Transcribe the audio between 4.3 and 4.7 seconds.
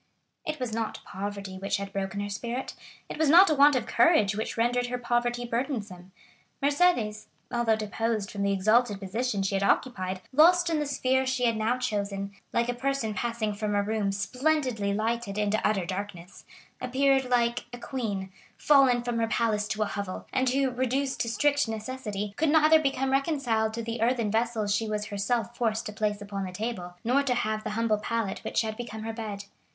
which